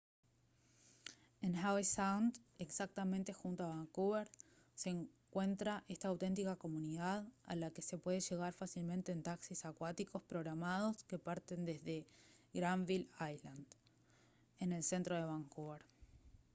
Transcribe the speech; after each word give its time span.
en 1.47 1.53
howe 1.63 1.83
sound 1.95 2.31
exactamente 2.65 3.33
junto 3.41 3.61
a 3.63 3.67
vancouver 3.75 4.27
se 4.73 4.89
encuentra 4.97 5.83
esta 5.93 6.07
auténtica 6.13 6.55
comunidad 6.55 7.21
a 7.51 7.55
la 7.55 7.69
que 7.69 7.83
se 7.83 7.99
puede 7.99 8.19
llegar 8.19 8.53
fácilmente 8.55 9.11
en 9.11 9.21
taxis 9.21 9.63
acuáticos 9.63 10.23
programados 10.23 11.03
que 11.03 11.19
parten 11.27 11.65
desde 11.65 12.07
granville 12.51 13.11
island 13.33 13.67
en 14.57 14.71
el 14.71 14.83
centro 14.91 15.13
de 15.15 15.25
vancouver 15.25 15.83